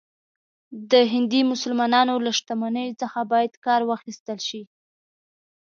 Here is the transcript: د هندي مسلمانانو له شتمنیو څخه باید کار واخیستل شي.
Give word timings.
د 0.91 0.93
هندي 1.13 1.41
مسلمانانو 1.51 2.13
له 2.25 2.31
شتمنیو 2.37 2.97
څخه 3.01 3.19
باید 3.31 3.53
کار 3.65 3.81
واخیستل 3.89 4.39
شي. 4.47 4.61